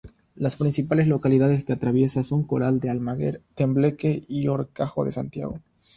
Las 0.33 0.55
principales 0.55 1.07
localidades 1.07 1.63
que 1.63 1.73
atraviesa 1.73 2.23
son 2.23 2.41
Corral 2.41 2.79
de 2.79 2.89
Almaguer, 2.89 3.43
Tembleque 3.53 4.23
y 4.27 4.47
Horcajo 4.47 5.05
de 5.05 5.11
Santiago. 5.11 5.59